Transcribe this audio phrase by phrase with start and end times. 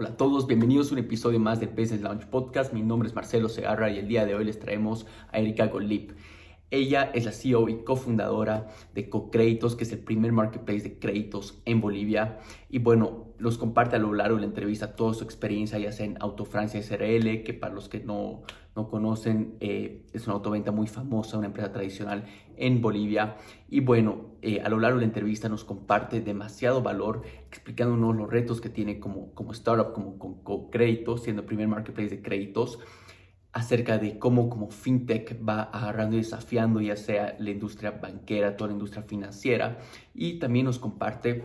[0.00, 2.72] Hola a todos, bienvenidos a un episodio más de Business Launch Podcast.
[2.72, 6.12] Mi nombre es Marcelo Segarra y el día de hoy les traemos a Erika Golip.
[6.70, 11.60] Ella es la CEO y cofundadora de CoCréditos, que es el primer marketplace de créditos
[11.64, 12.38] en Bolivia.
[12.70, 16.06] Y bueno, nos comparte a lo largo de la entrevista toda su experiencia, ya sea
[16.06, 18.42] en Autofrancia SRL, que para los que no,
[18.78, 22.24] no conocen, eh, es una autoventa muy famosa, una empresa tradicional
[22.56, 23.36] en Bolivia.
[23.68, 28.30] Y bueno, eh, a lo largo de la entrevista nos comparte demasiado valor explicándonos los
[28.30, 32.78] retos que tiene como, como startup, como con créditos, siendo el primer marketplace de créditos
[33.52, 38.68] acerca de cómo como fintech va agarrando y desafiando ya sea la industria banquera, toda
[38.68, 39.78] la industria financiera
[40.14, 41.42] y también nos comparte,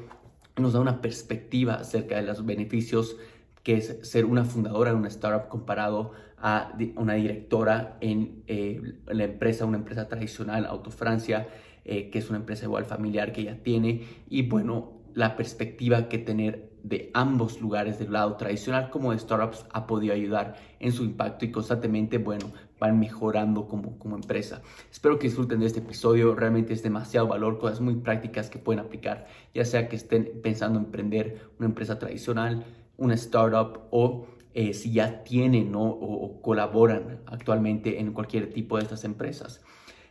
[0.58, 3.16] nos da una perspectiva acerca de los beneficios
[3.64, 9.24] que es ser una fundadora de una startup comparado a una directora en eh, la
[9.24, 11.48] empresa, una empresa tradicional, Autofrancia,
[11.86, 14.04] eh, que es una empresa igual familiar que ella tiene.
[14.30, 19.66] Y bueno, la perspectiva que tener de ambos lugares del lado tradicional como de startups
[19.72, 24.62] ha podido ayudar en su impacto y constantemente, bueno, van mejorando como, como empresa.
[24.92, 28.82] Espero que disfruten de este episodio, realmente es demasiado valor, cosas muy prácticas que pueden
[28.82, 32.66] aplicar, ya sea que estén pensando en emprender una empresa tradicional,
[32.98, 39.04] una startup o eh, si ya tienen o colaboran actualmente en cualquier tipo de estas
[39.04, 39.62] empresas.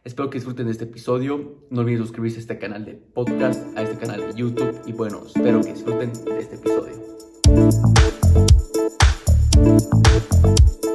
[0.04, 1.58] Espero que disfruten de este episodio.
[1.70, 4.80] No olviden suscribirse a este canal de podcast, a este canal de YouTube.
[4.84, 6.92] Y bueno, espero que disfruten de este episodio.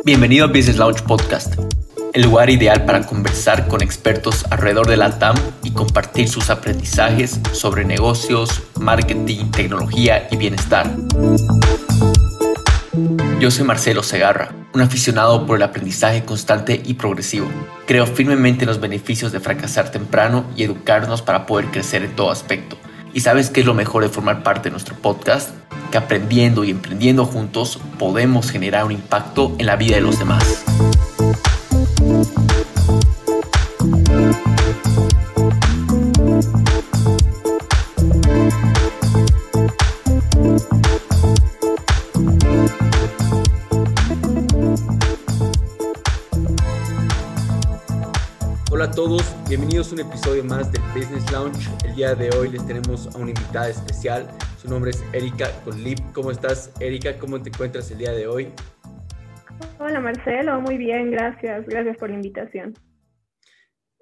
[0.03, 1.55] Bienvenido a Business Launch Podcast,
[2.13, 7.39] el lugar ideal para conversar con expertos alrededor de la TAM y compartir sus aprendizajes
[7.51, 10.89] sobre negocios, marketing, tecnología y bienestar.
[13.39, 17.47] Yo soy Marcelo Segarra, un aficionado por el aprendizaje constante y progresivo.
[17.85, 22.31] Creo firmemente en los beneficios de fracasar temprano y educarnos para poder crecer en todo
[22.31, 22.77] aspecto.
[23.13, 25.51] ¿Y sabes qué es lo mejor de formar parte de nuestro podcast?
[25.91, 30.63] Que aprendiendo y emprendiendo juntos podemos generar un impacto en la vida de los demás.
[49.47, 51.69] Bienvenidos a un episodio más del Business Lounge.
[51.85, 54.27] El día de hoy les tenemos a una invitada especial.
[54.61, 55.99] Su nombre es Erika Conlip.
[56.13, 57.17] ¿Cómo estás, Erika?
[57.17, 58.51] ¿Cómo te encuentras el día de hoy?
[59.79, 60.59] Hola, Marcelo.
[60.61, 61.65] Muy bien, gracias.
[61.65, 62.73] Gracias por la invitación.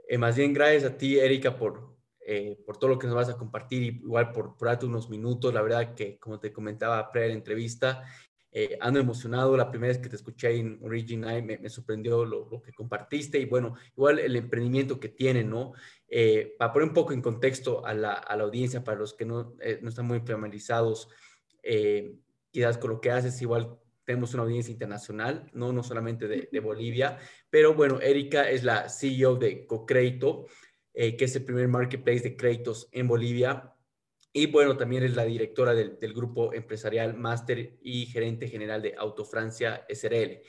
[0.07, 3.29] Eh, más bien, gracias a ti, Erika, por, eh, por todo lo que nos vas
[3.29, 5.53] a compartir igual por, por darte unos minutos.
[5.53, 8.03] La verdad que, como te comentaba pre la entrevista,
[8.51, 12.61] eh, ando emocionado, la primera vez que te escuché en Origin me, me sorprendió lo,
[12.61, 15.73] que compartiste y bueno, igual el emprendimiento que tienen, ¿no?
[16.07, 19.25] Eh, para poner un poco en contexto a la, a la audiencia, para los que
[19.25, 21.09] no, no están muy familiarizados,
[22.51, 26.59] quizás con lo que haces, igual tenemos una audiencia internacional, no, no solamente de, de
[26.59, 27.17] Bolivia,
[27.49, 30.45] pero bueno, Erika es la CEO de CoCrédito,
[30.93, 33.75] que es el primer marketplace de créditos en Bolivia
[34.38, 39.85] y bueno, también es la directora del, grupo empresarial Máster y gerente general de Autofrancia
[39.88, 40.41] SRL.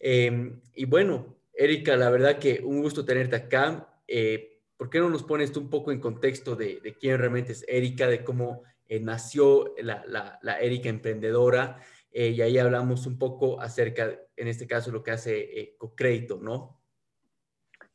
[0.00, 4.02] Em, y bueno, Erika, la verdad que un gusto tenerte acá.
[4.08, 7.64] Eh, ¿Por qué no nos pones tú un poco en contexto de, quién realmente es
[7.68, 10.04] Erika, de cómo eh, nació la,
[10.42, 11.80] la, Erika emprendedora?
[12.12, 16.80] Eh, y ahí hablamos un poco acerca, en este caso, lo que hace CoCrédito, ¿no?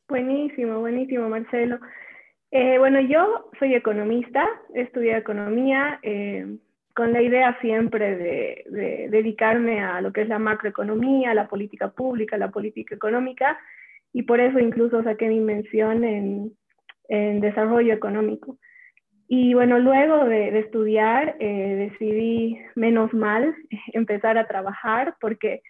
[0.08, 1.78] Buenísimo, buenísimo, Marcelo.
[2.56, 6.56] Eh, bueno, yo soy economista, estudié economía eh,
[6.94, 12.38] con la idea siempre de, dedicarme a lo que es la macroeconomía, la política pública,
[12.38, 13.58] la política económica,
[14.12, 16.56] y por eso incluso saqué mi mención en,
[17.40, 18.58] desarrollo económico.
[19.36, 23.52] Y bueno, luego de, estudiar, eh, decidí, menos mal,
[23.92, 25.60] empezar a trabajar porque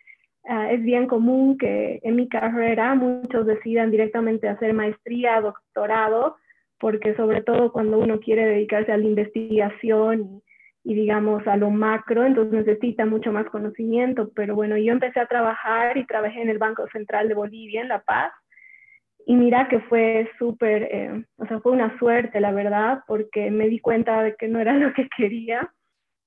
[0.47, 6.37] ah, es bien común que en mi carrera muchos decidan directamente hacer maestría, doctorado,
[6.79, 10.43] porque sobre todo cuando uno quiere dedicarse a la investigación
[10.85, 15.27] y, digamos a lo macro, entonces necesita mucho más conocimiento, pero bueno, yo empecé a
[15.27, 18.31] trabajar y trabajé en el Banco Central de Bolivia, en La Paz,
[19.27, 23.69] y mira que fue súper, eh, o sea, fue una suerte, la verdad, porque me
[23.69, 25.71] di cuenta de que no era lo que quería.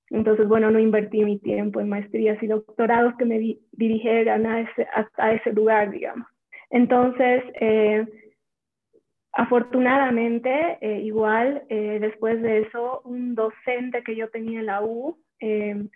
[0.09, 4.87] Entonces, bueno, no invertí mi tiempo en maestrías y doctorados que me dirigieran a ese,
[5.17, 6.27] a, ese lugar, digamos.
[6.69, 8.05] Entonces, eh,
[9.37, 15.15] Afortunadamente, eh, igual, eh, después de eso, un docente que yo tenía en la U
[15.39, 15.89] em,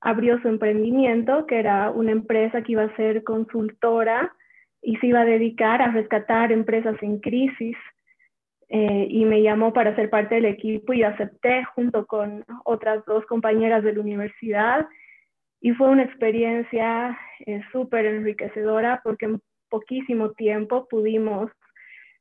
[0.00, 4.34] abrió su emprendimiento, que era una empresa que iba a ser consultora
[4.82, 7.76] y se iba a dedicar a rescatar empresas en crisis.
[8.70, 13.24] Eh, y me llamó para ser parte del equipo y acepté junto con otras dos
[13.26, 14.86] compañeras de la universidad.
[15.60, 19.40] y fue una experiencia eh, súper enriquecedora porque en
[19.70, 21.50] poquísimo tiempo pudimos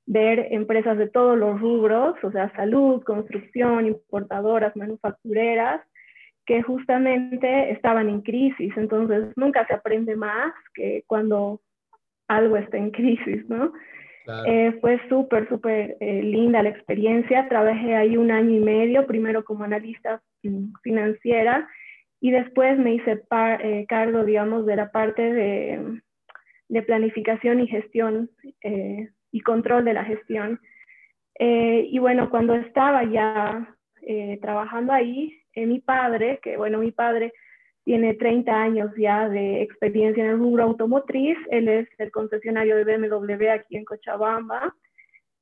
[0.07, 5.81] ver empresas de todos los rubros, o sea, salud, construcción, importadoras, manufactureras,
[6.45, 8.71] que justamente estaban en crisis.
[8.77, 11.59] Entonces, nunca se aprende más que cuando
[12.27, 13.71] algo está en crisis, ¿no?
[14.45, 17.47] Eh, fue súper, súper eh, linda la experiencia.
[17.47, 21.67] Trabajé ahí un año y medio, primero como analista mm, financiera
[22.19, 26.01] y después me hice eh, cargo, digamos, de la parte de,
[26.67, 28.29] de planificación y gestión
[29.31, 30.59] y control de la gestión.
[31.39, 33.75] y bueno, cuando estaba ya
[34.41, 37.33] trabajando ahí, mi padre, que bueno, mi padre
[37.87, 42.83] tiene 30 años ya de experiencia en el rubro automotriz, él es el concesionario de
[42.83, 44.75] BMW aquí en Cochabamba,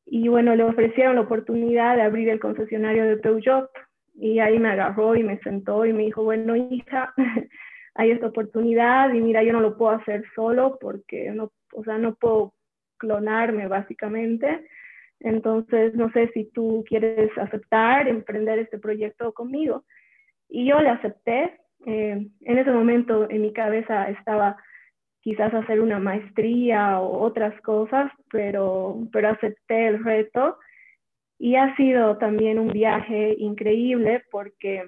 [0.05, 3.67] y bueno, le ofrecieron la oportunidad de abrir el concesionario de Peugeot,
[4.13, 7.15] y ahí me agarró y me sentó y me dijo, bueno, hija,
[7.95, 11.97] hay esta oportunidad, y mira, yo no lo puedo hacer solo porque no, o sea,
[11.97, 12.53] no puedo
[12.97, 14.67] clonarme básicamente,
[15.19, 19.83] entonces no sé si tú quieres aceptar, emprender este proyecto conmigo.
[20.47, 24.57] Y yo le acepté, eh, en ese momento en mi cabeza estaba
[25.21, 30.57] quizás hacer una maestría o otras cosas, pero, pero acepté el reto.
[31.39, 34.87] Y ha sido también un viaje increíble porque,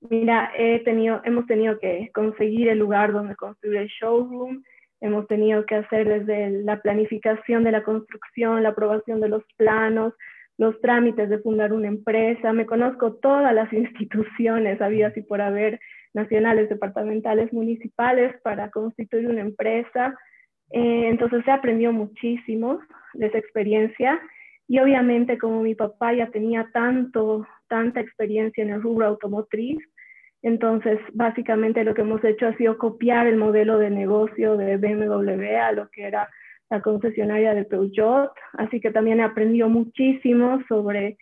[0.00, 4.62] mira, he tenido, hemos tenido que conseguir el lugar donde construir el showroom,
[5.00, 10.14] hemos tenido que hacer desde la planificación de la construcción, la aprobación de los planos,
[10.60, 15.80] los trámites de fundar una empresa, me conozco todas las instituciones habidas y por haber,
[16.12, 20.14] nacionales, departamentales, municipales, para constituir una empresa.
[20.70, 22.78] Eh, entonces se aprendió muchísimo
[23.14, 24.20] de esa experiencia
[24.68, 29.78] y obviamente como mi papá ya tenía tanto, tanta experiencia en el rubro automotriz,
[30.42, 35.56] entonces básicamente lo que hemos hecho ha sido copiar el modelo de negocio de BMW
[35.56, 36.28] a lo que era
[36.70, 41.18] la concesionaria de Peugeot, así que también he aprendido muchísimo sobre,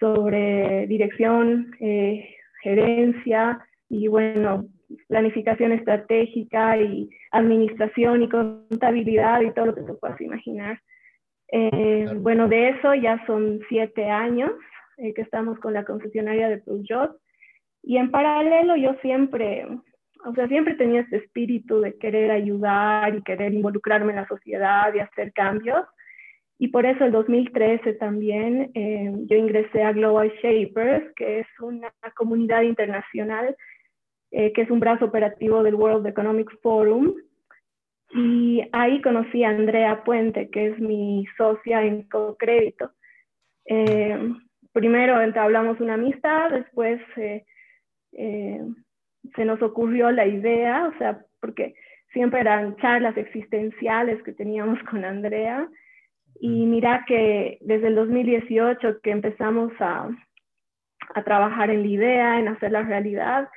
[0.00, 4.66] sobre dirección, eh, gerencia y bueno,
[5.08, 10.80] planificación estratégica y administración y contabilidad y todo lo que te puedas imaginar.
[11.52, 14.50] Eh, bueno, de eso ya son siete años
[14.96, 17.16] eh, que estamos con la concesionaria de Peugeot
[17.82, 19.66] y en paralelo yo siempre
[20.24, 24.92] o sea, siempre tenía ese espíritu de querer ayudar y querer involucrarme en la sociedad
[24.94, 25.84] y hacer cambios.
[26.58, 31.92] Y por eso el 2013 también eh, yo ingresé a Global Shapers, que es una
[32.14, 33.56] comunidad internacional,
[34.30, 37.14] eh, que es un brazo operativo del World Economic Forum.
[38.14, 42.92] Y ahí conocí a Andrea Puente, que es mi socia en co-crédito.
[43.64, 44.18] Eh,
[44.72, 47.00] primero entablamos una amistad, después
[49.34, 51.74] se nos ocurrió la idea, o sea, porque
[52.12, 55.68] siempre eran charlas existenciales que teníamos con Andrea.
[56.40, 60.08] Y mira que desde el 2018 que empezamos a,
[61.14, 63.48] a trabajar en la idea, en hacer la realidad,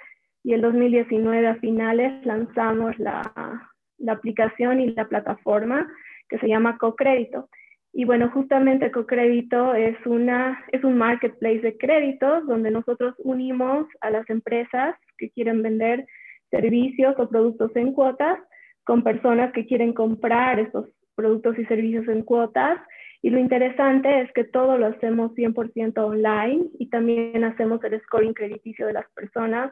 [0.44, 5.88] y el 2019 a finales lanzamos la, la aplicación y la plataforma
[6.30, 7.50] que se llama CoCrédito.
[7.94, 14.10] Y bueno, justamente CoCrédito es, una, es un marketplace de créditos donde nosotros unimos a
[14.10, 16.06] las empresas que quieren vender
[16.52, 18.40] servicios o productos en cuotas
[18.84, 22.80] con personas que quieren comprar estos productos y servicios en cuotas.
[23.22, 28.34] Y lo interesante es que todo lo hacemos 100% online y también hacemos el scoring
[28.34, 29.72] crediticio de las personas.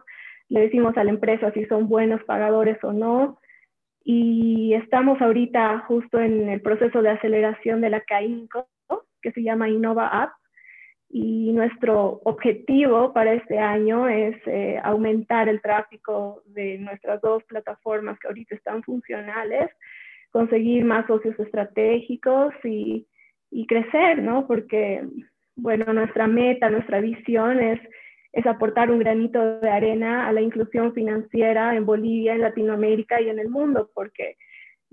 [0.50, 3.40] Le decimos a la empresa si son buenos pagadores o no
[4.04, 8.68] y estamos ahorita justo en el proceso de aceleración de la CAINCO,
[9.22, 10.32] que se llama Innova App,
[11.16, 18.18] y nuestro objetivo para este año es eh, aumentar el tráfico de nuestras dos plataformas
[18.18, 19.70] que ahorita están funcionales,
[20.32, 23.06] conseguir más socios estratégicos y,
[23.52, 24.48] y crecer, ¿no?
[24.48, 25.06] Porque,
[25.56, 27.80] bueno, nuestra meta, nuestra visión es
[28.34, 33.30] es aportar un granito de arena a la inclusión financiera en Bolivia, en Latinoamérica y
[33.30, 34.38] en el mundo, porque,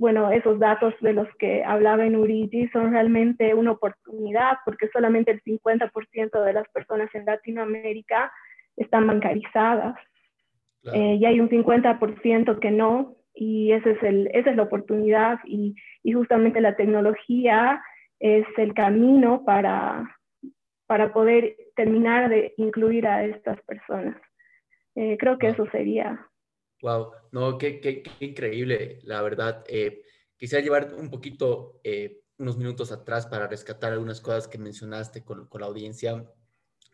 [0.00, 5.30] bueno, esos datos de los que hablaba en Urigi son realmente una oportunidad, porque solamente
[5.30, 8.32] el 50% de las personas en Latinoamérica
[8.78, 9.94] están bancarizadas
[10.94, 15.38] eh, y hay un 50% que no, y ese es el, esa es la oportunidad
[15.44, 17.82] y, y justamente la tecnología
[18.20, 20.16] es el camino para,
[20.86, 24.16] para poder terminar de incluir a estas personas.
[24.94, 26.26] Eh, creo que eso sería.
[26.82, 29.64] Wow, no, qué, qué, increíble, la verdad.
[29.68, 30.02] Eh,
[30.36, 35.46] quisiera llevar un poquito, eh, unos minutos atrás para rescatar algunas cosas que mencionaste con,
[35.46, 36.26] con la audiencia.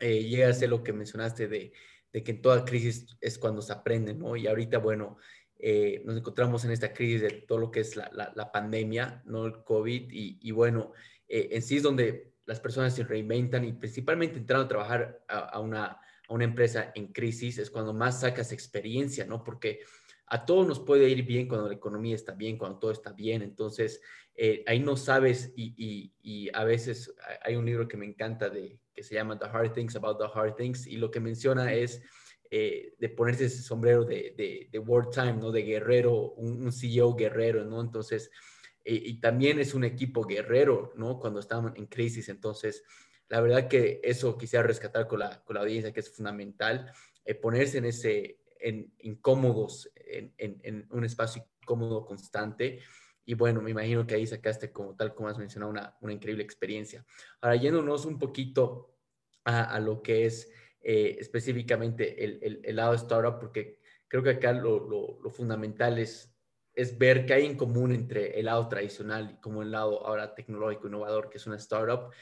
[0.00, 1.72] llega a ser lo que mencionaste de,
[2.12, 4.36] de que en toda crisis es cuando se aprende, ¿no?
[4.36, 5.18] Y ahorita, bueno,
[5.58, 9.46] eh, nos encontramos en esta crisis de todo lo que es la, la, pandemia, ¿no?
[9.46, 10.92] El COVID, y, y bueno,
[11.28, 15.58] eh, en sí es donde las personas se reinventan y principalmente entrando a trabajar a,
[15.60, 19.42] una, a una empresa en crisis es cuando más sacas experiencia, ¿no?
[19.42, 19.80] Porque
[20.28, 23.42] a todos nos puede ir bien cuando la economía está bien, cuando todo está bien.
[23.42, 24.00] Entonces,
[24.34, 26.12] eh, ahí no sabes y,
[26.52, 29.96] a veces hay un libro que me encanta de, que se llama The Hard Things
[29.96, 32.02] About the Hard Things y lo que menciona es
[32.50, 35.50] eh, de ponerse ese sombrero de, de, de wartime, ¿no?
[35.52, 37.80] De guerrero, un, CEO guerrero, ¿no?
[37.80, 38.30] Entonces,
[38.84, 41.18] eh, y también es un equipo guerrero, ¿no?
[41.18, 42.28] Cuando estamos en crisis.
[42.28, 42.84] Entonces,
[43.28, 46.92] la verdad que eso quisiera rescatar con la, con la audiencia, que es fundamental,
[47.42, 52.80] ponerse en ese, en, incómodos, en, en, un espacio incómodo constante.
[53.24, 56.44] Y bueno, me imagino que ahí sacaste, como tal como has mencionado, una, una increíble
[56.44, 57.04] experiencia.
[57.40, 58.94] Ahora, yéndonos un poquito
[59.44, 64.30] a, a lo que es eh, específicamente el, el, el, lado startup, porque creo que
[64.30, 66.32] acá lo, lo, lo, fundamental es,
[66.74, 70.34] es ver qué hay en común entre el lado tradicional y como el lado ahora
[70.34, 72.12] tecnológico, innovador, que es una startup.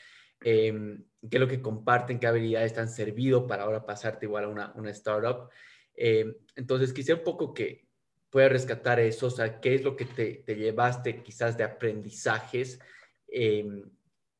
[0.45, 0.99] Eh,
[1.31, 4.49] qué es lo que comparten, qué habilidades te han servido para ahora pasarte igual a
[4.49, 5.49] una, una startup.
[5.95, 7.87] Eh, entonces, quisiera un poco que
[8.31, 12.81] puedas rescatar eso, o sea, qué es lo que te, te llevaste quizás de aprendizajes
[13.29, 13.65] eh,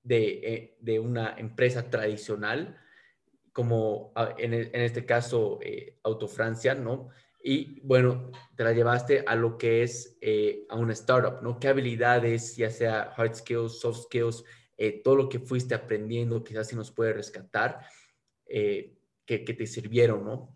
[0.03, 2.79] de, eh, de, una empresa tradicional,
[3.53, 5.61] como en, en este caso
[6.03, 7.09] Autofrancia, ¿no?
[7.43, 10.19] Y bueno, te la llevaste a lo que es
[10.69, 11.61] a una startup, ¿no?
[11.61, 14.45] ¿Qué habilidades, ya sea hard skills, soft skills,
[15.03, 17.81] todo lo que fuiste aprendiendo, quizás si nos puede rescatar,
[18.47, 18.95] que,
[19.27, 20.55] que te sirvieron, ¿no?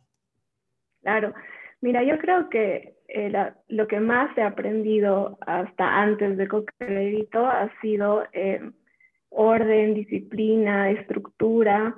[1.03, 1.33] Claro,
[1.81, 3.33] mira, yo creo que eh,
[3.69, 8.71] lo que más he aprendido hasta antes de Cocredito ha sido eh,
[9.31, 11.95] orden, disciplina, estructura.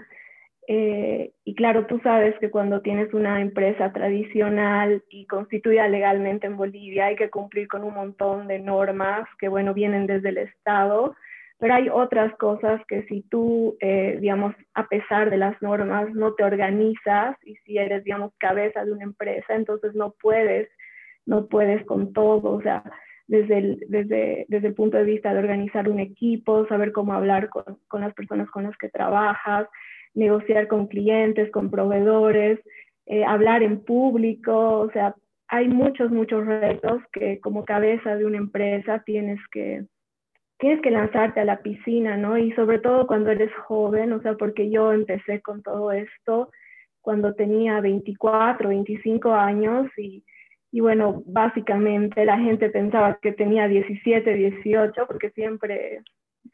[0.68, 6.56] Eh, y claro, tú sabes que cuando tienes una empresa tradicional y constituida legalmente en
[6.56, 11.16] Bolivia, hay que cumplir con un montón de normas que, bueno, vienen desde el Estado
[11.60, 16.32] pero hay otras cosas que si tú, eh, digamos, a pesar de las normas, no
[16.32, 20.70] te organizas y si eres, digamos, cabeza de una empresa, entonces no puedes,
[21.26, 22.82] no puedes con todo, o sea,
[23.28, 27.50] desde el, desde, desde el punto de vista de organizar un equipo, saber cómo hablar
[27.50, 29.68] con, con las personas con las que trabajas,
[30.14, 32.58] negociar con clientes, con proveedores,
[33.04, 35.14] eh, hablar en público, o sea,
[35.48, 39.84] hay muchos, muchos retos que como cabeza de una empresa tienes que,
[40.60, 42.38] tienes que lanzarte a la piscina, ¿no?
[42.38, 46.50] Y sobre todo cuando eres joven, o sea, porque yo empecé con todo esto
[47.00, 50.22] cuando tenía 24, 25 años y,
[50.70, 56.02] y bueno, básicamente la gente pensaba que tenía 17, 18, porque siempre,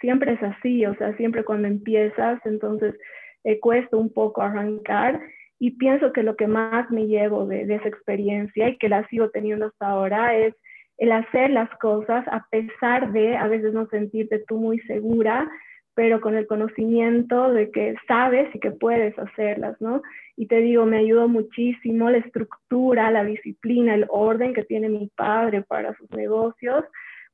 [0.00, 2.94] siempre es así, o sea, siempre cuando empiezas, entonces
[3.42, 5.20] eh, cuesta un poco arrancar
[5.58, 9.06] y pienso que lo que más me llevo de, de esa experiencia y que la
[9.08, 10.54] sigo teniendo hasta ahora es
[10.98, 15.48] el hacer las cosas a pesar de a veces no sentirte tú muy segura,
[15.94, 20.02] pero con el conocimiento de que sabes y que puedes hacerlas, ¿no?
[20.36, 25.08] Y te digo, me ayudó muchísimo la estructura, la disciplina, el orden que tiene mi
[25.16, 26.84] padre para sus negocios,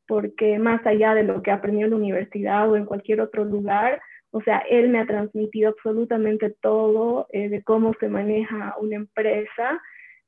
[0.07, 4.01] porque más allá de lo que aprendió en la universidad o en cualquier otro lugar,
[4.31, 9.81] o sea, él me ha transmitido absolutamente todo eh, de cómo se maneja una empresa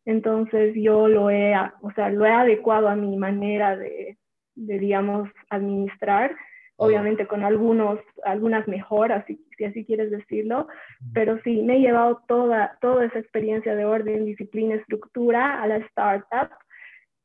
[0.05, 4.19] entonces yo lo he, o sea, lo he adecuado a mi manera de,
[4.55, 6.35] de digamos, administrar,
[6.77, 10.67] obviamente con algunos, algunas mejoras, si, si, así quieres decirlo,
[11.13, 15.77] pero sí, me he llevado toda, toda esa experiencia de orden, disciplina, estructura a la
[15.77, 16.51] startup,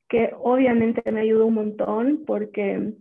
[0.07, 2.93] que obviamente me ayudó un montón porque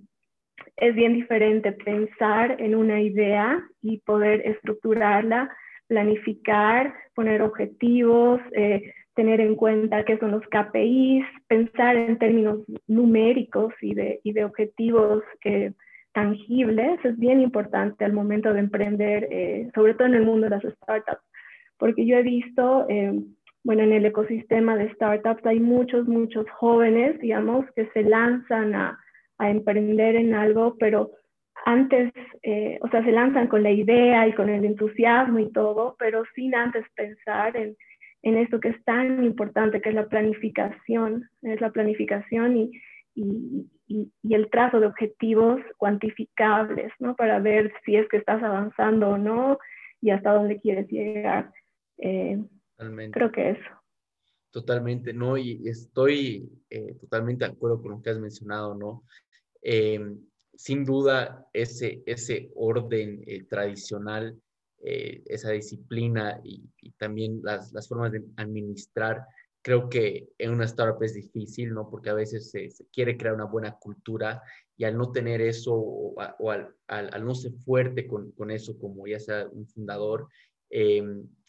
[0.76, 5.50] es bien diferente pensar en una idea y poder estructurarla,
[5.86, 13.74] planificar, poner objetivos, eh, tener en cuenta qué son los KPIs, pensar en términos numéricos
[13.82, 15.72] y de, y de objetivos eh,
[16.12, 20.50] tangibles es bien importante al momento de emprender, eh, sobre todo en el mundo de
[20.50, 21.20] las startups,
[21.78, 23.12] porque yo he visto, eh,
[23.64, 29.00] bueno, en el ecosistema de startups hay muchos, muchos jóvenes, digamos, que se lanzan a,
[29.38, 31.10] a emprender en algo, pero
[31.66, 32.12] antes,
[32.82, 36.54] o sea, se lanzan con la idea y con el entusiasmo y todo, pero sin
[36.54, 37.76] antes pensar en
[38.22, 42.70] en esto que es tan importante, que es la planificación, es la planificación y,
[43.14, 47.14] y, y, el trazo de objetivos cuantificables, ¿no?
[47.16, 49.58] Para ver si es que estás avanzando o no
[50.00, 51.52] y hasta dónde quieres llegar.
[51.98, 52.42] Eh,
[53.12, 53.70] creo que eso.
[54.50, 55.36] Totalmente, ¿no?
[55.36, 59.04] Y estoy eh, totalmente de acuerdo con lo que has mencionado, ¿no?
[59.62, 60.00] Eh,
[60.54, 64.36] sin duda, ese, ese orden tradicional
[64.80, 66.62] eh, esa disciplina y,
[66.98, 69.24] también las, las, formas de administrar.
[69.62, 71.90] Creo que en una startup es difícil, ¿no?
[71.90, 74.42] Porque a veces se, quiere crear una buena cultura
[74.76, 79.06] y al no tener eso o, al, al, no ser fuerte con, con, eso, como
[79.06, 80.28] ya sea un fundador,
[80.70, 81.02] eh,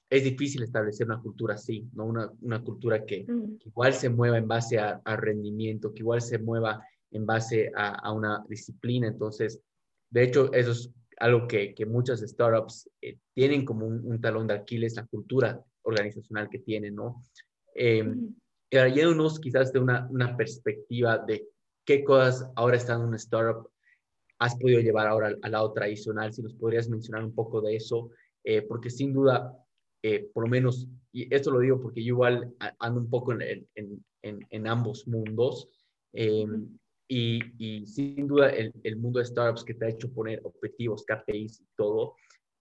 [0.10, 2.06] es difícil establecer una cultura así, ¿no?
[2.06, 3.28] Una, una cultura que,
[3.64, 7.90] igual se mueva en base a, a, rendimiento, que igual se mueva en base a,
[7.90, 9.08] a, una disciplina.
[9.08, 9.62] Entonces,
[10.10, 14.54] de hecho, eso es algo que, que muchas startups eh, tienen como un, talón de
[14.54, 17.26] Aquiles, la cultura organizacional que tienen, ¿no?
[17.76, 18.06] Eh,
[18.72, 21.48] yéndonos quizás de una, una, perspectiva de
[21.86, 23.70] qué cosas ahora están en una startup
[24.40, 28.10] has podido llevar ahora al, lado tradicional, si nos podrías mencionar un poco de eso,
[28.44, 29.54] eh, porque sin duda,
[30.02, 33.68] eh, por lo menos, y esto lo digo porque yo igual ando un poco en,
[33.76, 35.68] en, en, en ambos mundos,
[37.12, 41.04] y, y sin duda el, el, mundo de startups que te ha hecho poner objetivos,
[41.04, 42.14] KPIs y todo,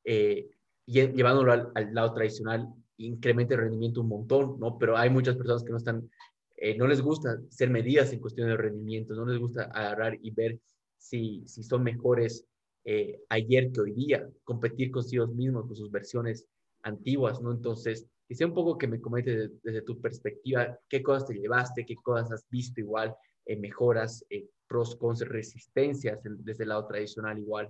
[0.05, 0.49] eh,
[0.87, 4.78] llevándolo al, al, lado tradicional, incrementa el rendimiento un montón, ¿no?
[4.78, 6.11] Pero hay muchas personas que no están,
[6.57, 10.31] eh, no les gusta ser medidas en cuestión de rendimiento, no les gusta agarrar y
[10.31, 10.59] ver
[10.97, 12.47] si, si son mejores
[12.85, 16.47] eh, ayer que hoy día, competir consigo mismos, con sus versiones
[16.85, 17.52] antiguas, ¿no?
[17.52, 21.85] Entonces, quisiera un poco que me comentes desde, desde tu perspectiva qué cosas te llevaste,
[21.85, 23.14] qué cosas has visto igual
[23.57, 27.69] mejoras, eh, pros, cons, resistencias desde el lado tradicional igual.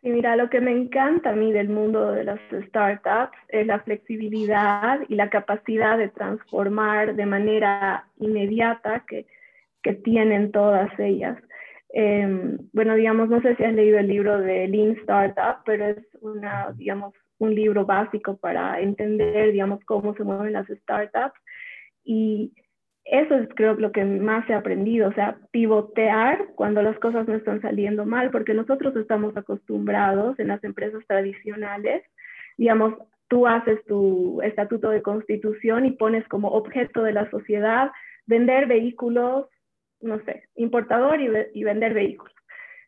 [0.00, 2.38] Sí, mira, lo que me encanta a mí del mundo de las
[2.68, 9.26] startups es la flexibilidad y la capacidad de transformar de manera inmediata que,
[9.82, 11.36] que tienen todas ellas.
[11.90, 16.06] Em, bueno, digamos, no sé si has leído el libro de Lean Startup, pero es
[16.20, 21.40] una, digamos, un libro básico para entender, digamos, cómo se mueven las startups.
[22.04, 22.52] Y
[23.10, 27.34] eso es creo lo que más he aprendido, o sea, pivotear cuando las cosas no
[27.34, 32.02] están saliendo mal, porque nosotros estamos acostumbrados en las empresas tradicionales,
[32.58, 32.94] digamos,
[33.28, 37.90] tú haces tu estatuto de constitución y pones como objeto de la sociedad
[38.26, 39.46] vender vehículos,
[40.00, 42.34] no sé, importador y, y vender vehículos.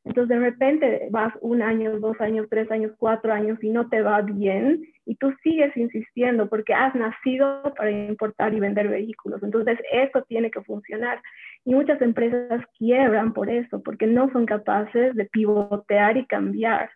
[0.04, 4.02] Entonces de repente vas un año, dos años, tres años, cuatro años y no te
[4.02, 9.42] va bien y tú sigues insistiendo porque has nacido para importar y vender vehículos.
[9.42, 11.20] Entonces eso tiene que funcionar.
[11.64, 16.90] Y muchas empresas quiebran por eso, porque no son capaces de pivotear y cambiar.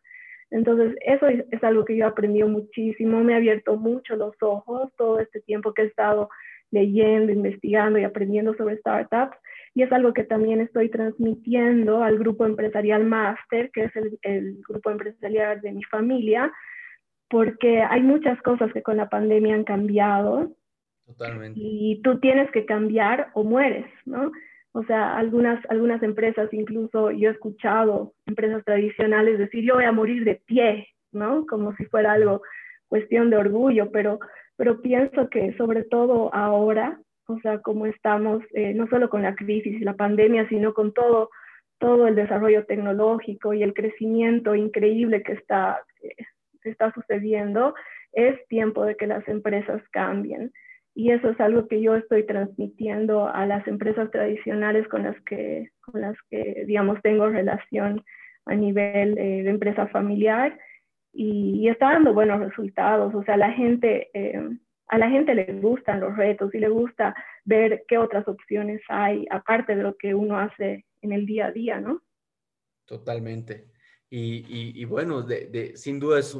[0.50, 4.92] Entonces eso es, algo que yo he aprendido muchísimo, me ha abierto mucho los ojos
[4.96, 6.28] todo este tiempo que he estado
[6.70, 9.36] leyendo, investigando y aprendiendo sobre startups
[9.74, 14.90] y es algo que también estoy transmitiendo al grupo empresarial Master, que es el, grupo
[14.90, 16.52] empresarial de mi familia,
[17.28, 20.52] porque hay muchas cosas que con la pandemia han cambiado.
[21.06, 21.58] Totalmente.
[21.62, 24.32] Y tú tienes que cambiar o mueres, ¿no?
[24.72, 29.92] O sea, algunas, algunas empresas, incluso yo he escuchado empresas tradicionales decir, yo voy a
[29.92, 31.46] morir de pie, ¿no?
[31.46, 32.42] Como si fuera algo
[32.88, 34.18] cuestión de orgullo, pero,
[34.56, 39.34] pero pienso que sobre todo ahora o sea, cómo estamos, eh, no solo con la
[39.34, 41.30] crisis y la pandemia, sino con todo,
[41.78, 45.82] todo el desarrollo tecnológico y el crecimiento increíble que está,
[46.70, 47.74] está sucediendo,
[48.12, 50.52] es tiempo de que las empresas cambien.
[50.94, 55.70] Y eso es algo que yo estoy transmitiendo a las empresas tradicionales con las que,
[55.80, 58.04] con las que digamos, tengo relación
[58.46, 60.56] a nivel eh, de empresa familiar
[61.12, 63.14] y, está dando buenos resultados.
[63.14, 64.40] O sea, la gente eh,
[64.88, 69.26] a la gente le gustan los retos y le gusta ver qué otras opciones hay,
[69.30, 72.02] aparte de lo que uno hace en el día a día, ¿no?
[72.84, 73.73] Totalmente.
[74.16, 76.36] Y, bueno, de, sin duda es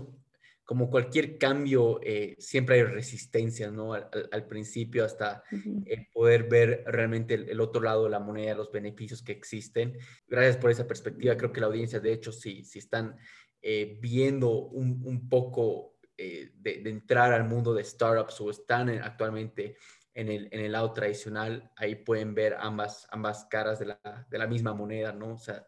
[0.64, 3.92] como cualquier cambio, eh, siempre hay resistencia, ¿no?
[3.92, 5.42] Al, principio hasta
[5.84, 9.98] eh, poder ver realmente el, otro lado de la moneda, los beneficios que existen.
[10.26, 11.36] Gracias por esa perspectiva.
[11.36, 13.16] Creo que la audiencia, de hecho, si, si están
[13.60, 19.76] eh, viendo un, un poco eh, de, entrar al mundo de startups o están actualmente
[20.14, 24.38] en el, en el lado tradicional, ahí pueden ver ambas, ambas caras de la, de
[24.38, 25.34] la misma moneda, ¿no?
[25.34, 25.66] O sea,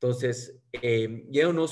[0.00, 1.26] entonces, eh,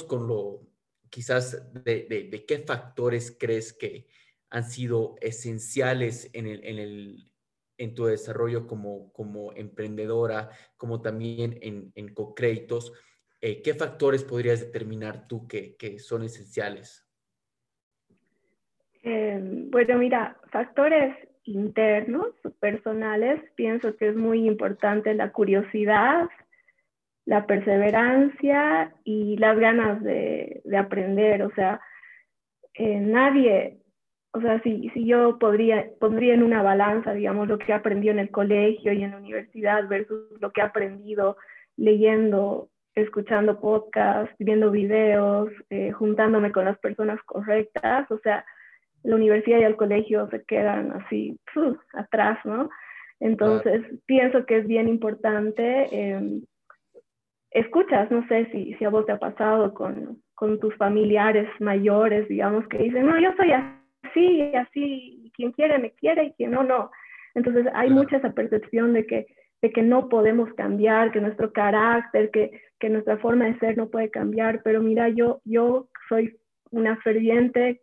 [0.09, 0.67] con lo,
[1.11, 4.09] quizás, de, de, qué factores crees que
[4.51, 7.31] han sido esenciales en, el, en, el,
[7.79, 12.93] en tu desarrollo como, como emprendedora, como también en, en co-créditos.
[13.41, 17.07] Eh, ¿Qué factores podrías determinar tú que, que son esenciales?
[19.05, 26.29] Em, bueno, mira, factores internos, personales, pienso que es muy importante la curiosidad,
[27.27, 31.43] la perseverancia y las ganas de, aprender.
[31.43, 31.81] O sea,
[32.75, 33.79] eh, nadie,
[34.33, 38.21] o sea, si, si yo podría, pondría en una balanza, digamos, lo que aprendió en
[38.21, 41.37] el colegio y en la universidad versus lo que he aprendido
[41.77, 48.45] leyendo escuchando podcasts, viendo videos, eh, juntándome con las personas correctas, o sea,
[49.03, 51.39] la universidad y el colegio se quedan así
[51.93, 52.71] atrás, ¿no?
[53.21, 55.87] Entonces, pienso que es bien importante.
[55.91, 56.43] Em,
[57.59, 62.29] escuchas, no sé si, si a vos te ha pasado con, con tus familiares mayores,
[62.29, 66.62] digamos, que dicen, no, yo soy así, así, quien quiere me quiere y quien no,
[66.62, 66.90] no.
[67.35, 69.27] Entonces hay mucha esa percepción de que,
[69.62, 73.88] de que no podemos cambiar, que nuestro carácter, que, que nuestra forma de ser no
[73.88, 76.37] puede cambiar, pero mira, yo, yo soy
[76.71, 77.81] una ferviente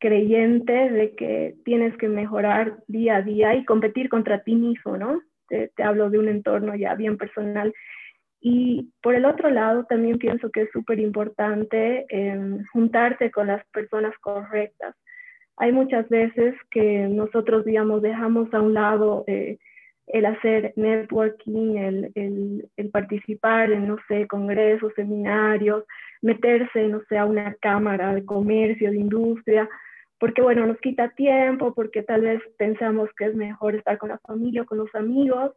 [0.00, 5.20] creyente de que tienes que mejorar día a día y competir contra ti mismo, ¿no?
[5.48, 7.72] Te, te hablo de un entorno ya bien personal
[8.46, 13.64] y por el otro lado, también pienso que es súper importante em, juntarte con las
[13.68, 14.94] personas correctas.
[15.56, 19.56] Hay muchas veces que nosotros, digamos, dejamos a un lado eh,
[20.08, 25.84] el hacer networking, el, el, el, participar en, no sé, congresos, seminarios,
[26.20, 29.66] meterse, no sé, a una cámara de comercio, de industria,
[30.20, 34.18] porque, bueno, nos quita tiempo, porque tal vez pensamos que es mejor estar con la
[34.18, 35.52] familia o con los amigos,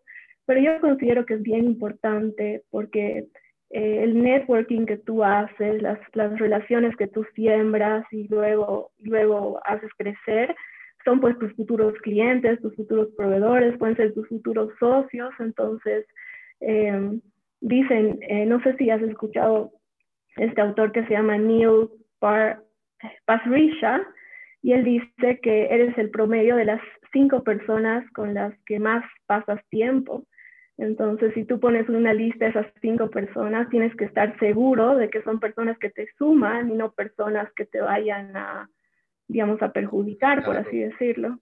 [0.47, 3.27] pero yo considero que es bien importante porque
[3.69, 9.59] eh, el networking que tú haces, las, las, relaciones que tú siembras y luego, luego
[9.65, 10.55] haces crecer,
[11.03, 15.33] son pues tus futuros clientes, tus futuros proveedores, pueden ser tus futuros socios.
[15.39, 16.05] Entonces,
[16.61, 17.19] em,
[17.59, 19.73] dicen, eh, no sé si has escuchado
[20.37, 21.89] este autor que se llama Neil
[23.25, 24.01] Pasricha,
[24.61, 26.81] y él dice que eres el promedio de las
[27.13, 30.25] cinco personas con las que más pasas tiempo.
[30.77, 35.09] Entonces, si tú pones una lista de esas cinco personas, tienes que estar seguro de
[35.09, 38.69] que son personas que te suman y no personas que te vayan a,
[39.27, 41.39] digamos, a perjudicar, por así decirlo.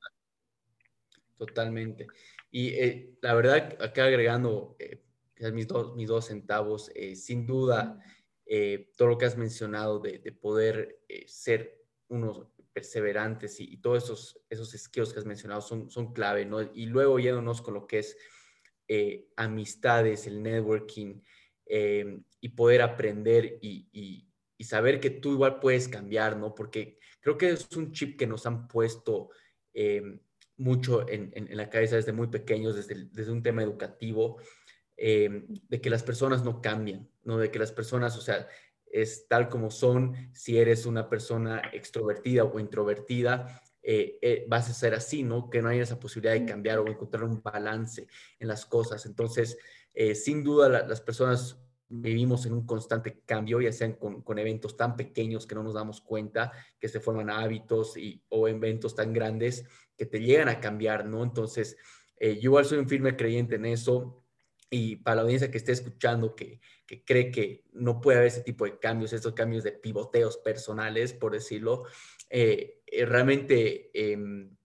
[1.37, 2.07] Totalmente.
[2.49, 5.03] Y eh, la verdad, acá agregando eh,
[5.51, 7.99] mis, dos, mis dos centavos, eh, sin duda,
[8.95, 14.39] todo lo que has mencionado de, de poder ser unos perseverantes y, y, todos esos,
[14.49, 16.61] esos skills que has mencionado son, son clave, ¿no?
[16.61, 18.15] Y luego yéndonos con lo que es
[18.87, 21.21] eh, amistades, el networking
[21.65, 24.27] eh, y poder aprender y,
[24.59, 26.55] saber que tú igual puedes cambiar, ¿no?
[26.55, 29.29] Porque creo que es un chip que nos han puesto
[29.73, 30.19] eh,
[30.57, 34.39] mucho en, la cabeza desde muy pequeños, desde, desde un tema educativo,
[34.97, 37.37] de que las personas no cambian, ¿no?
[37.37, 38.47] De que las personas, o sea,
[38.95, 44.73] es tal como son, si eres una persona extrovertida o introvertida, eh, eh, vas a
[44.73, 45.47] ser así, ¿no?
[45.47, 48.07] Que no haya esa posibilidad de cambiar o encontrar un balance
[48.39, 49.05] en las cosas.
[49.05, 49.59] Entonces,
[49.93, 54.95] eh, sin duda, las personas vivimos en un constante cambio, ya sean con, eventos tan
[54.95, 59.65] pequeños que no nos damos cuenta, que se forman hábitos y, o eventos tan grandes
[59.95, 61.21] que te llegan a cambiar, ¿no?
[61.21, 61.77] Entonces,
[62.19, 64.23] yo igual soy un firme creyente en eso.
[64.71, 68.41] Y para la audiencia que esté escuchando, que, que cree que no puede haber ese
[68.41, 71.83] tipo de cambios, estos cambios de pivoteos personales, por decirlo,
[72.29, 74.55] eh, eh, realmente em,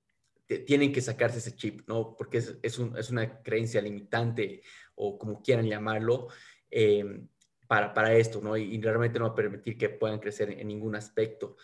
[0.66, 2.16] tienen que sacarse ese chip, ¿no?
[2.16, 4.62] Porque es, es, un, es una creencia limitante
[4.96, 6.28] o como quieran llamarlo
[6.70, 7.28] em,
[7.68, 8.56] para, para, esto, ¿no?
[8.56, 11.56] Y, realmente no va a permitir que puedan crecer en, ningún aspecto.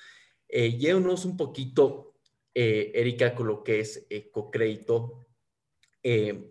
[0.49, 2.15] Eh, llévanos un poquito,
[2.55, 5.27] eh, Erika, con lo que es co-crédito,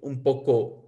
[0.02, 0.86] un poco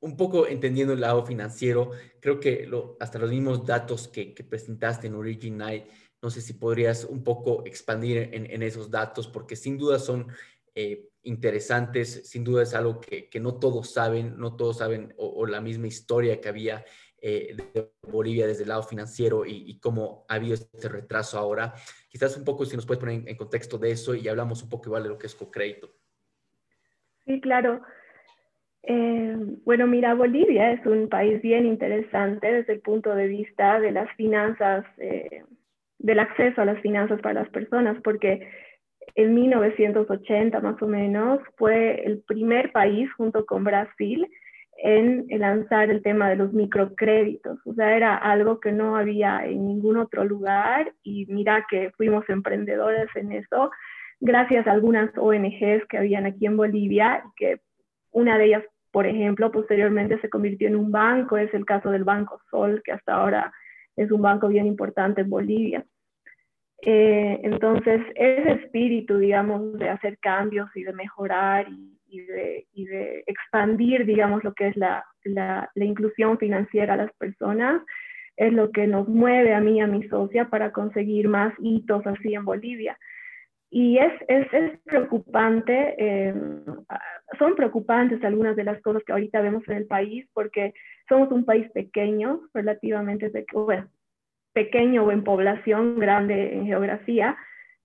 [0.00, 2.68] un poco entendiendo el lado financiero, creo que
[3.00, 5.86] hasta los mismos datos que, que presentaste en Origin Night
[6.22, 10.28] no sé si podrías un poco expandir en, esos datos, porque sin duda son
[10.74, 15.60] eh, interesantes, sin duda es algo que, no todos saben, no todos saben, o, la
[15.60, 16.84] misma historia que había
[17.20, 21.74] eh, de Bolivia desde el lado financiero y, cómo ha habido este retraso ahora.
[22.08, 24.88] Quizás un poco si nos puedes poner en, contexto de eso y hablamos un poco
[24.88, 25.88] igual de lo que es co-crédito.
[27.26, 27.82] Sí, claro.
[28.82, 33.92] Eh, bueno, mira, Bolivia es un país bien interesante desde el punto de vista de
[33.92, 34.84] las finanzas
[35.98, 38.48] del acceso a las finanzas para las personas, porque
[39.14, 44.28] en 1980 más o menos fue el primer país junto con Brasil
[44.80, 47.58] en lanzar el tema de los microcréditos.
[47.66, 52.28] O sea, era algo que no había en ningún otro lugar y mira que fuimos
[52.28, 53.70] emprendedores en eso,
[54.20, 57.60] gracias a algunas ONGs que habían aquí en Bolivia y que
[58.12, 62.04] una de ellas, por ejemplo, posteriormente se convirtió en un banco, es el caso del
[62.04, 63.52] Banco Sol, que hasta ahora
[63.98, 65.84] es un banco bien importante en Bolivia.
[66.82, 71.66] Eh, entonces, ese espíritu, digamos, de hacer cambios y de mejorar
[72.06, 77.82] y, de, expandir, digamos, lo que es la, la, inclusión financiera a las personas,
[78.36, 82.06] es lo que nos mueve a mí y a mi socia para conseguir más hitos
[82.06, 82.96] así en Bolivia.
[83.70, 86.34] Y es, es, es preocupante, eh,
[87.38, 90.72] son preocupantes algunas de las cosas que ahorita vemos en el país porque
[91.08, 93.88] somos un país pequeño, relativamente pequeño,
[94.54, 97.36] pequeño en población, grande en geografía,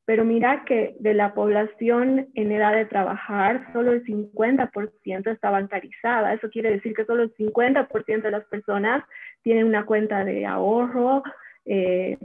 [0.06, 6.34] pero mira que de la población en edad de trabajar, solo el 50% está bancarizada.
[6.34, 9.04] Eso quiere decir que solo el 50% de las personas
[9.44, 11.24] tienen una cuenta de ahorro
[11.66, 12.18] eh,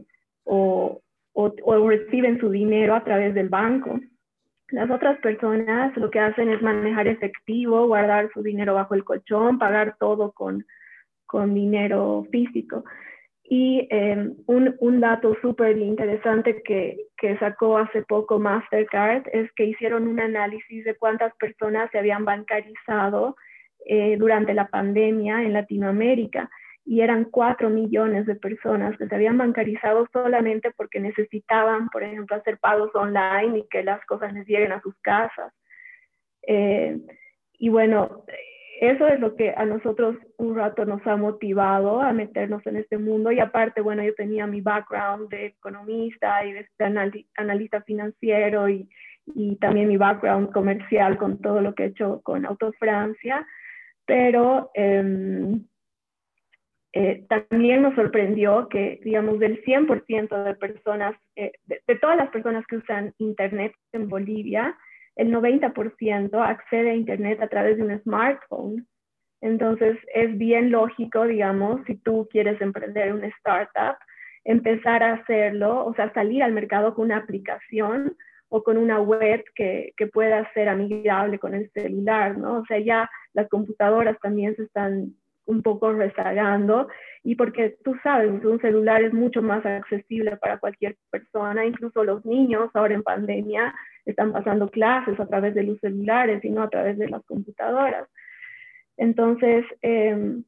[0.45, 1.01] o,
[1.41, 4.01] o, reciben su dinero a través del banco.
[4.71, 9.59] Las otras personas lo que hacen es manejar efectivo, guardar su dinero bajo el colchón,
[9.59, 10.67] pagar todo con,
[11.27, 12.85] con dinero físico.
[13.45, 19.65] Y em, un, un, dato súper interesante que, que, sacó hace poco Mastercard es que
[19.65, 23.37] hicieron un análisis de cuántas personas se habían bancarizado
[23.87, 26.51] eh, durante la pandemia en Latinoamérica
[26.89, 32.35] y eran cuatro millones de personas que se habían bancarizado solamente porque necesitaban, por ejemplo,
[32.35, 35.53] hacer pagos online y que las cosas les lleguen a sus casas.
[36.47, 36.99] Eh,
[37.59, 38.25] y bueno,
[38.81, 42.97] eso es lo que a nosotros un rato nos ha motivado a meternos en este
[42.97, 43.33] mundo.
[43.33, 46.67] Y aparte, bueno, yo tenía mi background de economista y de
[47.37, 48.89] analista financiero y,
[49.35, 53.47] y también mi background comercial con todo lo que he hecho con Auto Francia.
[54.07, 55.61] Pero eh,
[56.93, 62.67] eh, también nos sorprendió que, digamos, del 100% de personas, eh, de, todas las personas
[62.67, 64.77] que usan Internet en Bolivia,
[65.17, 68.87] el 90% accede a Internet a través de un smartphone.
[69.43, 73.97] Entonces, es bien lógico, digamos, si tú quieres emprender una startup,
[74.45, 78.17] empezar a hacerlo, o sea, salir al mercado con una aplicación
[78.49, 82.61] o con una web que, que pueda ser amigable con el celular, ¿no?
[82.61, 85.13] O sea, ya las computadoras también se están
[85.49, 86.89] un poco rezagando
[87.25, 92.25] y porque tú sabes, un celular es mucho más accesible para cualquier persona, incluso los
[92.25, 96.69] niños ahora en pandemia están pasando clases a través de los celulares y no a
[96.69, 98.09] través de las computadoras.
[98.99, 100.45] Entonces, em,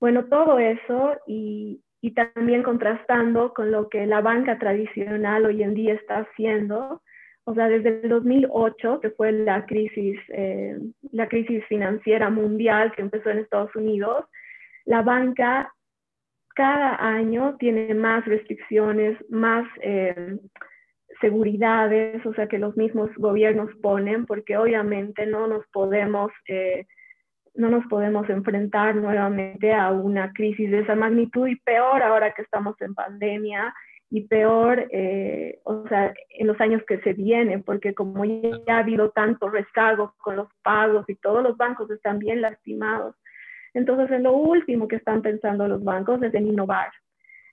[0.00, 5.74] bueno, todo eso y, y, también contrastando con lo que la banca tradicional hoy en
[5.74, 7.00] día está haciendo,
[7.44, 10.78] o sea, desde el 2008, que fue la crisis, eh,
[11.10, 14.24] la crisis financiera mundial que empezó en Estados Unidos,
[14.84, 15.72] la banca
[16.54, 20.38] cada año tiene más restricciones, más eh,
[21.20, 26.30] seguridades, o sea, que los mismos gobiernos ponen, porque obviamente no nos podemos...
[26.48, 26.86] Eh,
[27.54, 32.40] no nos podemos enfrentar nuevamente a una crisis de esa magnitud y peor ahora que
[32.40, 33.74] estamos en pandemia
[34.12, 38.78] y peor, eh, o sea, en los años que se vienen, porque como ya ha
[38.80, 43.16] habido tanto rezago con los pagos y todos los bancos están bien lastimados.
[43.72, 46.92] Entonces, en lo último que están pensando los bancos es en innovar.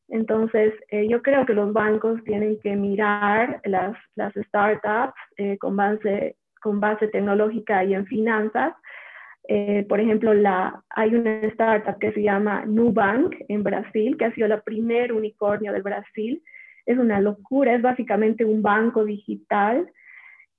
[0.09, 5.77] Entonces, eh, yo creo que los bancos tienen que mirar las, las startups eh, con,
[5.77, 8.73] base, con base tecnológica y en finanzas.
[9.87, 14.47] Por ejemplo, la, hay una startup que se llama Nubank en Brasil, que ha sido
[14.47, 16.43] la primer unicornio de Brasil,
[16.89, 19.87] es una locura, es básicamente un banco digital.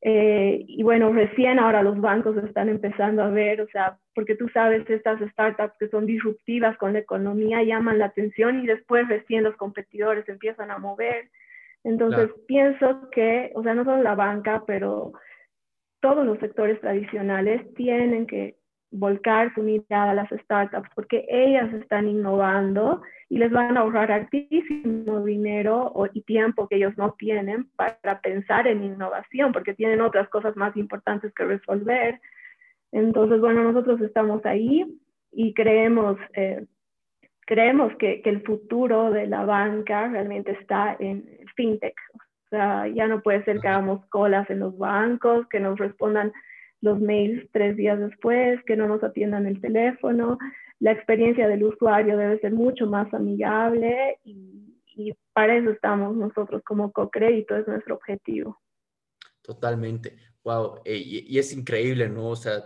[0.02, 4.48] Eh, y bueno, recién ahora los bancos están empezando a ver, o sea, porque tú
[4.48, 9.42] sabes, estas startups que son disruptivas con la economía llaman la atención y después recién
[9.42, 11.30] los competidores empiezan a mover.
[11.82, 15.12] Entonces, pienso que, o sea, no solo la banca, pero
[16.00, 18.59] todos los sectores tradicionales tienen que
[18.90, 24.10] volcar su mirada a las startups porque ellas están innovando y les van a ahorrar
[24.10, 30.28] altísimo dinero y tiempo que ellos no tienen para pensar en innovación porque tienen otras
[30.28, 32.20] cosas más importantes que resolver.
[32.90, 34.84] Entonces, bueno, nosotros estamos ahí
[35.30, 36.66] y creemos, eh,
[37.46, 41.24] creemos que, que, el futuro de la banca realmente está en
[41.54, 41.94] fintech.
[42.14, 46.32] O sea, ya no puede ser que hagamos colas en los bancos, que nos respondan
[46.80, 50.38] los mails tres días después, que no nos atiendan el teléfono.
[50.78, 54.66] La experiencia del usuario debe ser mucho más amigable y,
[55.32, 58.60] para eso estamos nosotros como co-crédito, es nuestro objetivo.
[59.40, 60.16] Totalmente.
[60.44, 60.80] Wow.
[60.84, 62.28] Eh, y, es increíble, ¿no?
[62.28, 62.62] O sea,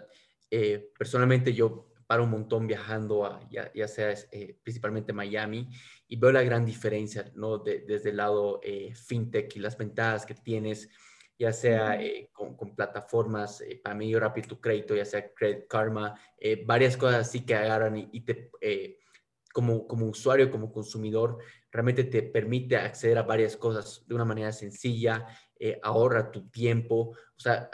[0.51, 5.69] eh, personalmente yo paro un montón viajando a, ya, sea eh, principalmente Miami,
[6.09, 7.59] y veo la gran diferencia, ¿no?
[7.59, 8.61] desde el lado
[8.95, 10.91] fintech y las ventajas que tienes
[11.39, 16.19] ya sea eh, con, plataformas eh, para medio rápido tu crédito, ya sea Credit Karma,
[16.39, 18.51] eh, varias cosas así que agarran y, te,
[19.53, 21.39] como, como usuario, como consumidor,
[21.71, 25.27] realmente te permite acceder a varias cosas de una manera sencilla,
[25.83, 27.71] ahorra tu tiempo, o sea,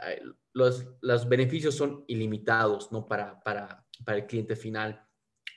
[0.53, 3.09] los, los beneficios son ilimitados, ¿no?
[3.09, 5.05] Para, para, para el cliente final.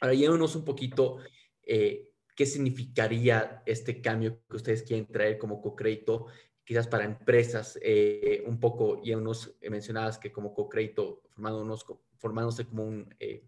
[0.01, 1.19] Ahora, llévanos un poquito
[1.61, 6.27] qué significaría este cambio que ustedes quieren traer como co-crédito
[6.65, 11.21] quizás para empresas, eh, un poco, y unos mencionadas que como co-crédito,
[12.17, 13.45] formándose como un eh,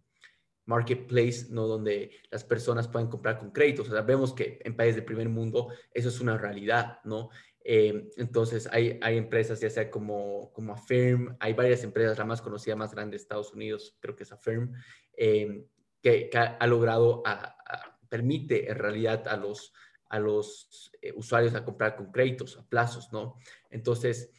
[0.65, 1.67] marketplace, ¿no?
[1.67, 3.87] Donde las personas pueden comprar con créditos.
[3.87, 7.29] O sea, vemos que en países del primer mundo eso es una realidad, ¿no?
[7.63, 12.41] Eh, entonces, hay, hay empresas, ya sea como, como Affirm, hay varias empresas, la más
[12.41, 14.73] conocida, más grande de Estados Unidos, creo que es Affirm,
[15.15, 15.69] que,
[16.01, 17.23] que, ha logrado,
[18.09, 19.73] permite en realidad a los
[20.15, 23.37] a los eh, usuarios a comprar con créditos, a plazos, ¿no?
[23.69, 24.31] Entonces,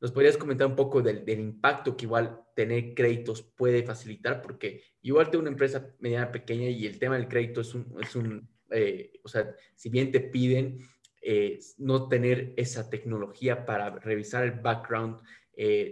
[0.00, 4.42] ¿nos podrías comentar un poco del, impacto que igual tener créditos puede facilitar?
[4.42, 8.14] Porque igual tengo una empresa mediana pequeña y el tema del crédito es un, es
[8.14, 10.78] un eh, o sea, si bien te piden
[11.22, 15.20] eh, no tener esa tecnología para revisar el background,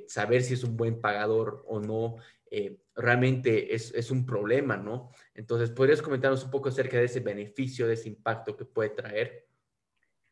[0.09, 2.17] saber si es un buen pagador o no,
[2.97, 5.11] realmente es, es, un problema, ¿no?
[5.35, 9.45] Entonces, ¿podrías comentarnos un poco acerca de ese beneficio, de ese impacto que puede traer?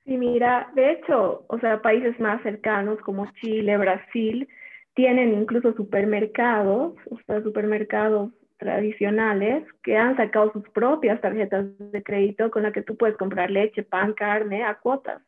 [0.04, 4.48] Sí, mira, de hecho, o sea, países más cercanos como Chile, Brasil,
[4.94, 12.50] tienen incluso supermercados, o sea, supermercados tradicionales que han sacado sus propias tarjetas de crédito
[12.50, 15.22] con las que tú puedes comprar leche, pan, carne a cuotas.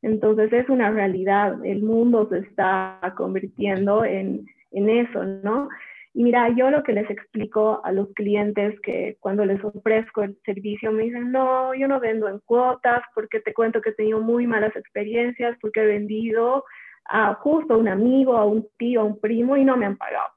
[0.00, 5.68] Entonces es una realidad, el mundo se está convirtiendo en, en eso, ¿no?
[6.14, 10.36] Y mira, yo lo que les explico a los clientes que cuando les ofrezco el
[10.44, 14.20] servicio me dicen, no, yo no vendo en cuotas porque te cuento que he tenido
[14.20, 16.64] muy malas experiencias porque he vendido
[17.06, 19.96] a justo a un amigo, a un tío, a un primo y no me han
[19.96, 20.28] pagado.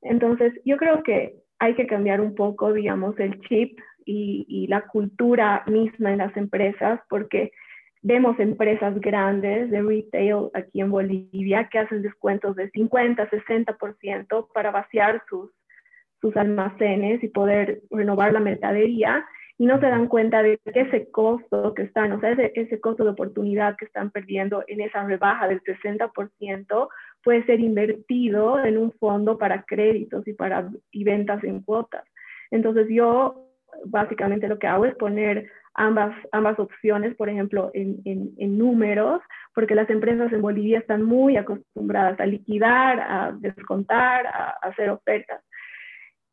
[0.00, 4.82] Entonces, yo creo que hay que cambiar un poco, digamos, el chip y, y la
[4.88, 7.52] cultura misma en las empresas porque
[8.02, 14.72] Vemos empresas grandes de retail aquí en Bolivia que hacen descuentos de 50, 60% para
[14.72, 15.50] vaciar sus,
[16.20, 19.24] sus almacenes y poder renovar la mercadería
[19.58, 22.80] y no se dan cuenta de que ese costo que están, o sea, ese, ese
[22.80, 26.88] costo de oportunidad que están perdiendo en esa rebaja del 60%
[27.22, 32.02] puede ser invertido en un fondo para créditos y para y ventas en cuotas.
[32.50, 33.46] Entonces yo
[33.84, 39.20] básicamente lo que hago es poner ambas, ambas opciones, por ejemplo, en, en, números,
[39.54, 45.42] porque las empresas en Bolivia están muy acostumbradas a liquidar, a descontar, a, hacer ofertas.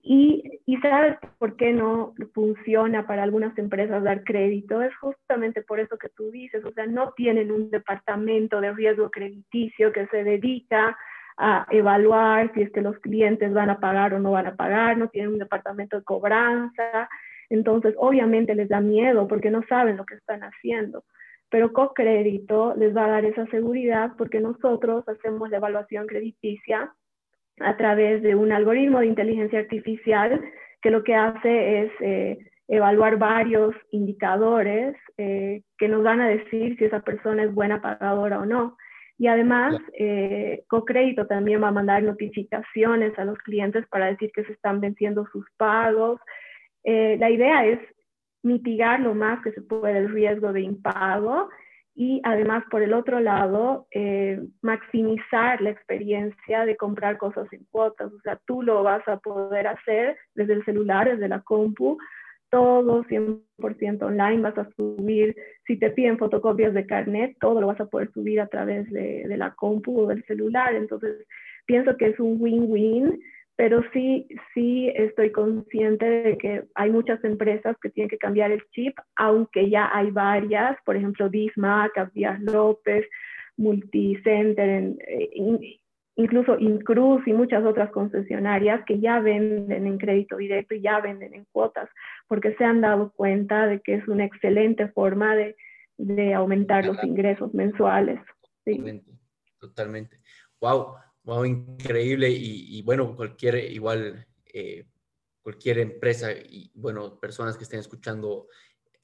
[0.02, 5.80] Y, y, sabes por qué no funciona para algunas empresas dar crédito, es justamente por
[5.80, 10.24] eso que tú dices, o sea, no tienen un departamento de riesgo crediticio que se
[10.24, 10.98] dedica
[11.38, 14.98] a evaluar si es que los clientes van a pagar o no van a pagar,
[14.98, 17.10] no tienen un departamento de cobranza,
[17.50, 21.04] entonces, obviamente les da miedo porque no saben lo que están haciendo,
[21.50, 26.94] pero CoCrédito les va a dar esa seguridad porque nosotros hacemos la evaluación crediticia
[27.60, 30.42] a través de un algoritmo de inteligencia artificial
[30.82, 36.78] que lo que hace es eh, evaluar varios indicadores eh, que nos van a decir
[36.78, 38.78] si esa persona es buena pagadora o no.
[39.18, 44.46] Y además, eh, CoCrédito también va a mandar notificaciones a los clientes para decir que
[44.46, 46.22] se están venciendo sus pagos,
[46.84, 47.80] eh, la idea es
[48.44, 51.50] mitigar lo más que se puede el riesgo de impago
[52.02, 58.14] y además, por el otro lado, eh, maximizar la experiencia de comprar cosas en cuotas.
[58.14, 61.98] O sea, tú lo vas a poder hacer desde el celular, desde la compu,
[62.50, 65.36] todo 100% online, vas a subir,
[65.68, 69.28] si te piden fotocopias de carnet, todo lo vas a poder subir a través de,
[69.28, 70.74] de la compu o del celular.
[70.76, 71.28] Entonces,
[71.66, 73.20] pienso que es un win-win
[73.60, 78.64] pero sí, sí estoy consciente de que hay muchas empresas que tienen que cambiar el
[78.72, 83.06] chip, aunque ya hay varias, por ejemplo, Dismac, Díaz López,
[83.58, 85.78] Multicenter, eh,
[86.16, 91.34] incluso Incruz y muchas otras concesionarias que ya venden en crédito directo y ya venden
[91.34, 91.90] en cuotas,
[92.30, 95.58] porque se han dado cuenta de que es una excelente forma de,
[95.98, 98.22] de aumentar los ingresos mensuales.
[98.64, 99.12] Totalmente,
[99.60, 100.18] totalmente.
[100.62, 100.96] Wow,
[101.30, 102.28] Wow, increíble.
[102.32, 104.88] Y, bueno, cualquier igual, eh,
[105.44, 108.48] cualquier empresa y bueno, personas que estén escuchando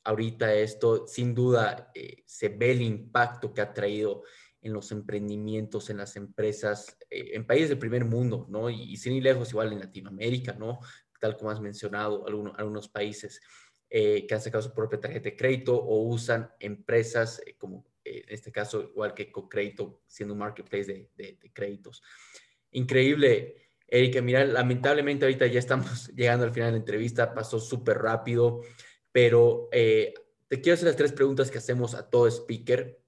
[0.03, 4.23] ahorita esto, sin duda eh, se ve el impacto que ha traído
[4.63, 8.71] en los emprendimientos, en las empresas, eh, en países del primer mundo, ¿no?
[8.71, 10.79] Y, sin ir lejos, igual en Latinoamérica, ¿no?
[11.19, 13.39] Tal como has mencionado, algunos, algunos países
[13.87, 17.85] que han sacado su propia tarjeta de crédito o usan empresas como
[18.17, 22.01] en este caso igual que CoCrédito, siendo un marketplace de, créditos.
[22.71, 23.55] Increíble,
[23.87, 24.21] Erika.
[24.21, 28.61] Mira, lamentablemente ahorita ya estamos llegando al final de la entrevista, pasó súper rápido,
[29.11, 30.13] pero eh,
[30.47, 32.99] te quiero hacer las tres preguntas que hacemos a todo speaker.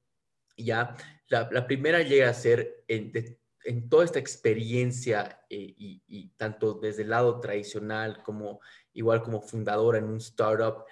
[0.58, 0.96] Ya,
[1.30, 3.12] la, primera llega a ser en,
[3.90, 8.62] toda esta experiencia eh, y, y, tanto desde el lado tradicional como
[8.94, 10.86] igual como fundadora en un startup,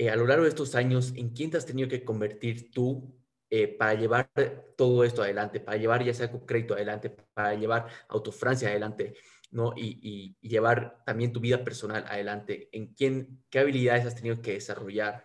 [0.00, 3.12] eh, a lo largo de estos años, ¿en quién te has tenido que convertir tú
[3.50, 4.30] eh, para llevar
[4.76, 9.14] todo esto adelante, para llevar ya sea crédito adelante, para llevar Autofrancia adelante,
[9.50, 9.72] ¿no?
[9.76, 12.68] Y, llevar también tu vida personal adelante.
[12.70, 15.24] ¿En quién, qué habilidades has tenido que desarrollar?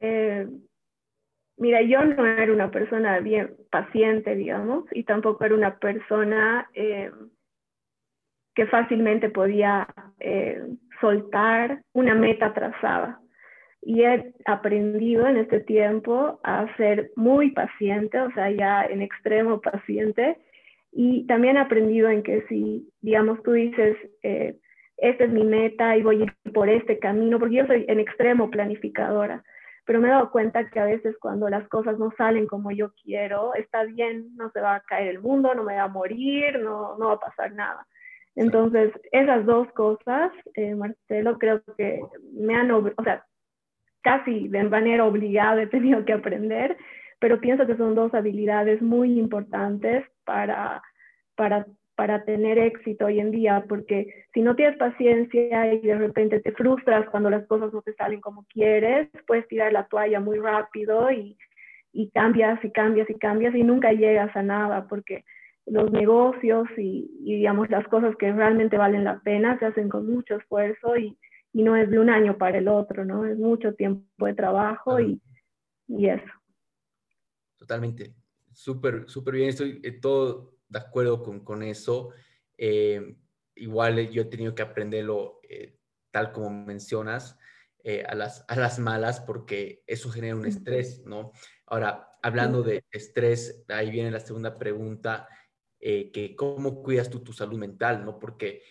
[0.00, 0.48] Eh,
[1.58, 8.66] mira, yo no era una persona bien paciente, digamos, y tampoco era una persona que
[8.70, 9.86] fácilmente podía
[11.00, 13.20] soltar una meta trazada
[13.86, 19.60] y he aprendido en este tiempo a ser muy paciente, o sea, ya en extremo
[19.60, 20.38] paciente,
[20.90, 24.56] y también he aprendido en que si, digamos, tú dices, eh,
[24.96, 29.44] esta es mi meta y voy por este camino, porque yo soy en extremo planificadora,
[29.84, 32.92] pero me he dado cuenta que a veces cuando las cosas no salen como yo
[33.04, 36.58] quiero, está bien, no se va a caer el mundo, no me va a morir,
[36.58, 37.86] no, no va a pasar nada.
[38.36, 42.00] Entonces, esas dos cosas, eh, Marcelo, creo que
[42.34, 43.24] me han, o sea,
[44.02, 46.76] casi de manera obligada he tenido que aprender,
[47.18, 50.82] pero pienso que son dos habilidades muy importantes para,
[51.34, 56.40] para, para tener éxito hoy en día, porque si no tienes paciencia y de repente
[56.40, 60.38] te frustras cuando las cosas no te salen como quieres, puedes tirar la toalla muy
[60.38, 61.38] rápido y,
[61.90, 65.24] y cambias y cambias y cambias y nunca llegas a nada, porque
[65.66, 70.08] los negocios y, y, digamos las cosas que realmente valen la pena se hacen con
[70.08, 71.18] mucho esfuerzo y,
[71.52, 73.26] y no es de un año para el otro, ¿no?
[73.26, 75.20] Es mucho tiempo de trabajo y,
[75.88, 76.32] y, eso.
[77.56, 78.14] Totalmente.
[78.52, 79.48] Súper, súper bien.
[79.48, 82.10] Estoy eh, todo de acuerdo con, con eso.
[82.56, 83.16] Eh,
[83.56, 85.78] igual yo he tenido que aprenderlo eh,
[86.10, 87.38] tal como mencionas,
[88.08, 91.30] a, las, a las malas, porque eso genera un estrés, ¿no?
[91.66, 95.28] Ahora, hablando de estrés, ahí viene la segunda pregunta,
[95.80, 98.18] que cómo cuidas tú tu salud mental, ¿no?
[98.18, 98.62] Porque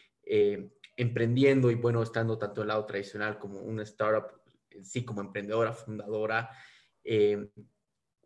[0.98, 4.42] emprendiendo y bueno, estando tanto en el lado tradicional como una startup,
[4.82, 6.50] sí como emprendedora, fundadora,
[7.04, 7.50] eh,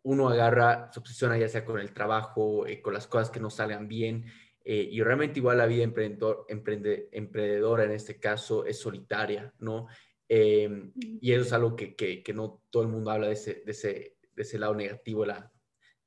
[0.04, 3.50] uno agarra, se obsesiona ya sea con el trabajo, eh, con las cosas que no
[3.50, 4.26] salgan bien,
[4.64, 9.88] eh, y realmente igual la vida emprendedor, emprende, emprendedora en este caso es solitaria, ¿no?
[10.32, 13.72] y eso es algo que, que, que, no todo el mundo habla de ese, de
[13.72, 15.52] ese, de ese lado negativo la,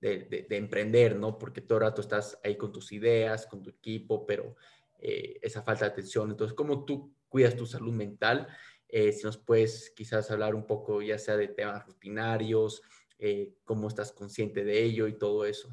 [0.02, 1.38] de, de, de, emprender, ¿no?
[1.38, 4.56] Porque todo el rato estás ahí con tus ideas, con tu equipo, pero
[4.98, 6.30] eh, esa falta de atención.
[6.30, 8.48] Entonces, ¿cómo tú cuidas tu salud mental?
[8.88, 12.82] Eh, si nos puedes quizás hablar un poco ya sea de temas rutinarios,
[13.18, 15.68] eh, cómo estás consciente de ello y todo eso.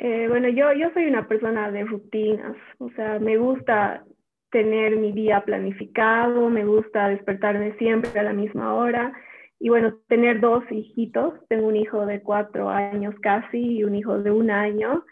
[0.00, 4.04] bueno, yo, yo soy una persona de rutinas, o sea, me gusta
[4.50, 9.12] tener mi día planificado, me gusta despertarme siempre a la misma hora.
[9.60, 14.18] Y bueno, tener dos hijitos, tengo un hijo de cuatro años casi y un hijo
[14.18, 15.04] de un año.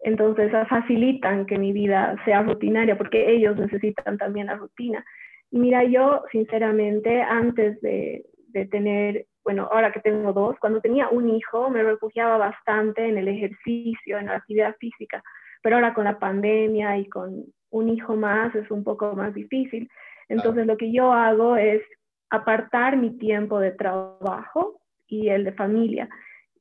[0.00, 5.02] Entonces facilitan que mi vida sea rutinaria porque ellos necesitan también la rutina.
[5.50, 11.08] Y mira, yo sinceramente antes de, de tener, bueno, ahora que tengo dos, cuando tenía
[11.08, 15.22] un hijo me refugiaba bastante en el ejercicio, en la actividad física,
[15.62, 19.88] pero ahora con la pandemia y con un hijo más es un poco más difícil.
[20.28, 21.82] Entonces lo que yo hago es
[22.30, 26.08] apartar mi tiempo de trabajo y el de familia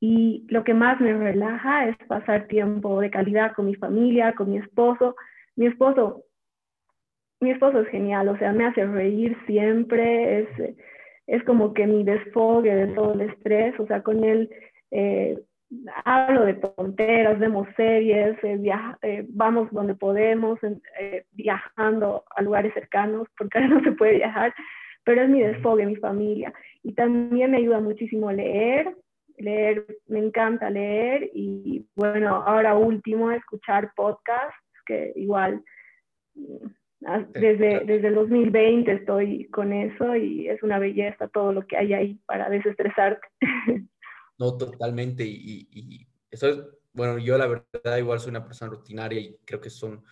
[0.05, 4.51] y lo que más me relaja es pasar tiempo de calidad con mi familia, con
[4.51, 5.15] mi esposo.
[5.55, 6.25] Mi esposo,
[7.39, 10.75] mi esposo es genial, o sea, me hace reír siempre, es,
[11.25, 14.49] es como que mi desfogue de todo el estrés, o sea, con él
[14.91, 15.39] eh,
[16.03, 18.59] hablo de tonteras, vemos series, eh,
[19.03, 20.59] eh, vamos donde podemos,
[21.31, 24.53] viajando a lugares cercanos, porque ahora no se puede viajar,
[25.03, 26.53] pero es mi desfogue, mi familia.
[26.83, 28.95] Y también me ayuda muchísimo leer,
[29.37, 35.63] leer, me encanta leer y bueno, ahora último, escuchar podcasts, que igual
[36.35, 36.67] mm,
[37.33, 41.93] desde, desde el 2020 estoy con eso y es una belleza todo lo que hay
[41.93, 43.27] ahí para desestresarte.
[44.39, 45.23] No, totalmente.
[45.23, 46.59] Y, y eso es,
[46.91, 50.03] bueno, yo la verdad igual soy una persona rutinaria y creo que son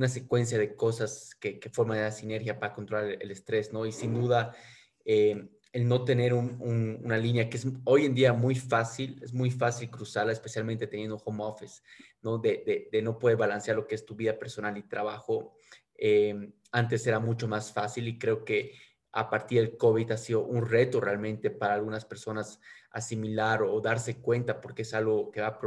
[0.00, 3.84] una secuencia de cosas que, que forman la sinergia para controlar el, estrés, ¿no?
[3.84, 4.56] Y sin duda,
[5.04, 9.50] eh, el no tener una línea que es hoy en día muy fácil, es muy
[9.50, 11.82] fácil cruzarla, especialmente teniendo home office,
[12.22, 12.38] ¿no?
[12.38, 15.52] De, no poder balancear lo que es tu vida personal y trabajo.
[15.98, 18.72] Eh, antes era mucho más fácil y creo que
[19.12, 22.58] a partir del COVID ha sido un reto realmente para algunas personas
[22.90, 25.60] asimilar o, darse cuenta porque es algo que va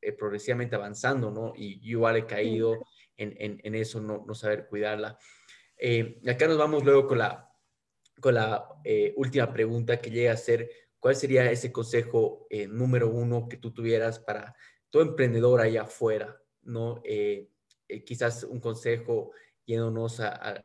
[0.00, 1.52] eh, progresivamente avanzando, ¿no?
[1.54, 2.78] Y yo igual he caído
[3.16, 5.18] en, eso, no, no, saber cuidarla.
[5.76, 7.50] Eh, acá nos vamos luego con la
[8.20, 13.10] con la eh, última pregunta que llega a ser, ¿cuál sería ese consejo eh, número
[13.10, 14.54] uno que tú tuvieras para
[14.90, 16.40] todo emprendedor allá afuera?
[16.62, 17.00] ¿no?
[17.04, 17.50] Eh,
[18.06, 19.32] quizás un consejo
[19.66, 20.64] yéndonos a,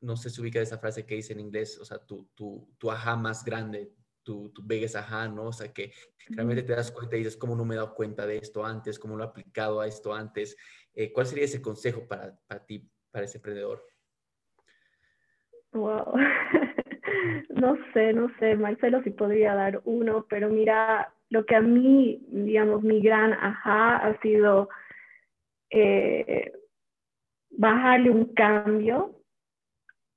[0.00, 2.90] no sé si ubica esa frase que dice en inglés, o sea, tu, tu, tu
[2.90, 3.92] ajá más grande,
[4.22, 5.48] tu, tu biggest ajá, ¿no?
[5.48, 5.92] O sea, que
[6.28, 8.98] realmente te das cuenta y dices, ¿cómo no me he dado cuenta de esto antes?
[8.98, 10.56] ¿Cómo lo he aplicado a esto antes?
[10.94, 13.84] Eh, ¿Cuál sería ese consejo para, para ti, para ese emprendedor?
[15.72, 16.14] Wow.
[17.50, 22.24] no sé, no sé, Marcelo, si podría dar uno, pero mira, lo que a mí,
[22.28, 24.68] digamos, mi gran ajá ha sido
[25.70, 26.52] eh,
[27.50, 29.20] bajarle un cambio,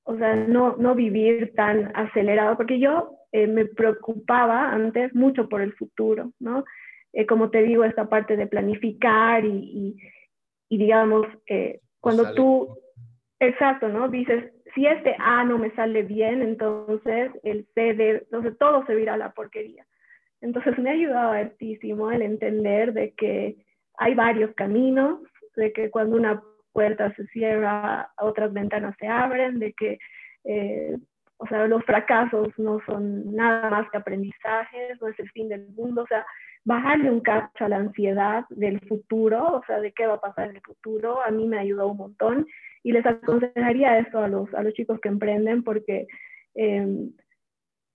[0.04, 5.62] o sea, no, no vivir tan acelerado, porque yo eh, me preocupaba antes mucho por
[5.62, 6.64] el futuro, ¿no?
[7.14, 9.98] Eh, como te digo, esta parte de planificar y, y,
[10.70, 11.28] digamos,
[12.02, 12.78] cuando tú,
[13.40, 14.10] exacto, ¿no?
[14.10, 18.96] Dices, si este A no me sale bien, entonces el C, de, entonces todo se
[18.96, 19.86] vira a la porquería.
[20.42, 23.56] Entonces me ha ayudado hartísimo el entender de que
[23.98, 25.20] hay varios caminos,
[25.56, 26.44] de que cuando una
[26.74, 29.98] puerta se cierra, otras ventanas se abren, de que,
[30.44, 30.96] eh,
[31.38, 35.68] o sea, los fracasos no son nada más que aprendizajes, no es el fin del
[35.70, 36.24] mundo, o sea,
[36.68, 40.50] bajarle un cacho a la ansiedad del futuro, o sea, de qué va a pasar
[40.50, 42.46] en el futuro, a mí me ayudó un montón
[42.84, 46.08] y les aconsejaría esto a los, a los chicos que emprenden porque...
[46.56, 47.10] Eh,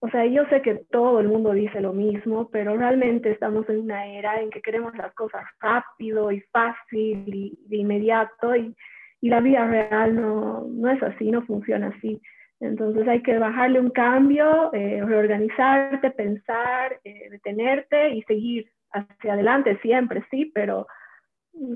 [0.05, 3.83] o sea, yo sé que todo el mundo dice lo mismo, pero realmente estamos en
[3.83, 8.75] una era en que queremos las cosas rápido y fácil y de inmediato y,
[9.21, 12.21] y la vida real no, no, es así, no funciona así.
[12.63, 19.81] Entonces hay que bajarle un cambio, eh, reorganizarte, pensar, eh, detenerte y seguir hacia adelante
[19.83, 20.87] siempre, sí, pero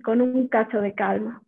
[0.05, 1.43] con un cacho de calma.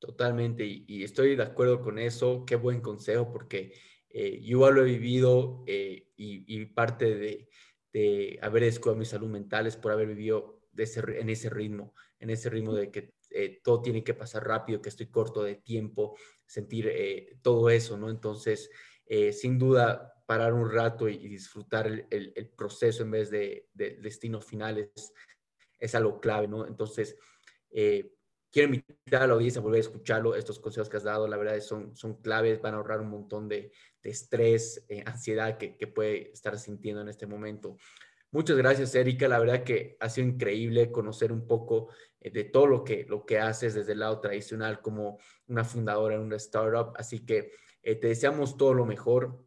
[0.00, 2.44] Totalmente, y, estoy de acuerdo con eso.
[2.44, 3.72] Qué buen consejo, porque
[4.10, 7.48] eh, yo lo he vivido y, parte de,
[7.92, 12.50] de, haber descuidado mi salud mental es por haber vivido en ese ritmo, en ese
[12.50, 13.14] ritmo de que
[13.62, 16.16] todo tiene que pasar rápido, que estoy corto de tiempo,
[16.46, 16.90] sentir
[17.42, 18.10] todo eso, ¿no?
[18.10, 18.70] Entonces,
[19.32, 24.90] sin duda, parar un rato y, disfrutar el, proceso en vez de, de destino final
[25.78, 26.66] es, algo clave, ¿no?
[26.66, 27.16] Entonces,
[28.54, 30.36] quiero invitar a la audiencia a volver a escucharlo.
[30.36, 33.48] Estos consejos que has dado, la verdad, son, son claves, van a ahorrar un montón
[33.48, 33.72] de,
[34.04, 37.76] estrés, eh, ansiedad que, puede estar sintiendo en este momento.
[38.30, 39.26] Muchas gracias, Erika.
[39.26, 43.24] La verdad que ha sido increíble conocer un poco eh, de todo lo que, lo
[43.26, 46.92] que haces desde el lado tradicional como una fundadora en una startup.
[46.96, 47.52] Así que
[47.82, 49.44] eh, te deseamos todo lo mejor.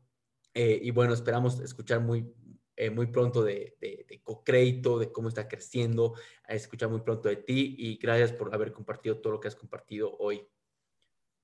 [0.53, 2.33] y bueno, esperamos escuchar muy,
[2.79, 6.13] eh, muy pronto de, de, de Cocrédito, de cómo está creciendo,
[6.47, 10.15] escuchar muy pronto de ti y gracias por haber compartido todo lo que has compartido
[10.19, 10.47] hoy.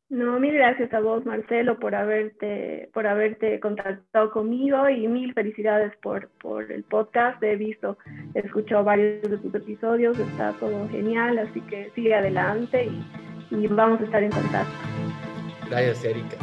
[0.10, 5.92] No, mil gracias a vos, Marcelo, por haberte, por haberte contactado conmigo y mil felicidades
[6.04, 7.42] por, por el podcast.
[7.42, 7.98] He visto,
[8.36, 13.68] he escuchado varios de tus episodios, está todo genial, así que sigue adelante y, y
[13.68, 14.74] vamos a estar en contacto.
[15.70, 16.38] Gracias, Erika.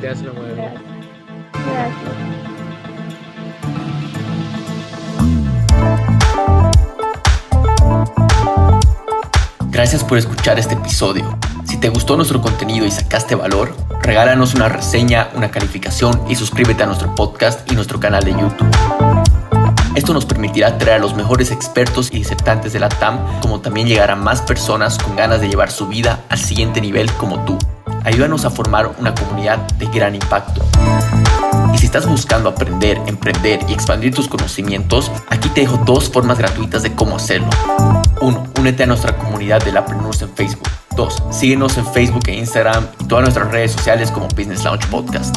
[0.00, 0.82] Te das una buena Gracias.
[1.52, 2.57] gracias.
[9.78, 11.38] Gracias por escuchar este episodio.
[11.62, 16.82] Si te gustó nuestro contenido y sacaste valor, regálanos una reseña, una calificación y suscríbete
[16.82, 18.76] a nuestro podcast y nuestro canal de YouTube.
[19.94, 23.86] Esto nos permitirá traer a los mejores expertos y disertantes de la TAM, como también
[23.86, 27.56] llegar a más personas con ganas de llevar su vida al siguiente nivel como tú.
[28.02, 30.60] Ayúdanos a formar una comunidad de gran impacto.
[31.78, 36.82] Si estás buscando aprender, emprender y expandir tus conocimientos, aquí te dejo dos formas gratuitas
[36.82, 37.48] de cómo hacerlo.
[38.20, 38.46] 1.
[38.58, 40.68] Únete a nuestra comunidad de Lapreneurs en Facebook.
[40.96, 41.22] 2.
[41.30, 45.36] Síguenos en Facebook e Instagram y todas nuestras redes sociales como Business Launch Podcast.